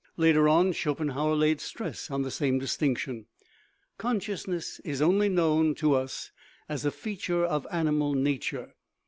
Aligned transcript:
Later 0.17 0.49
on 0.49 0.71
Schopenhauer 0.71 1.35
laid 1.35 1.61
stress 1.61 2.09
on 2.09 2.23
the 2.23 2.31
same 2.31 2.57
distinction:" 2.57 3.27
Consciousness 3.99 4.79
is 4.83 4.99
only 4.99 5.29
known 5.29 5.75
to 5.75 5.93
us 5.93 6.31
as 6.67 6.83
a 6.85 6.91
feature 6.91 7.45
of 7.45 7.67
animal 7.71 8.15
nature. 8.15 8.73